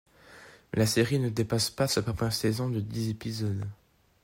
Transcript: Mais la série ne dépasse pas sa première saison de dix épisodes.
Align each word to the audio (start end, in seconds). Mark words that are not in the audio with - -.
Mais 0.73 0.79
la 0.79 0.87
série 0.87 1.19
ne 1.19 1.29
dépasse 1.29 1.69
pas 1.69 1.87
sa 1.87 2.01
première 2.01 2.33
saison 2.33 2.67
de 2.69 2.79
dix 2.79 3.09
épisodes. 3.11 3.65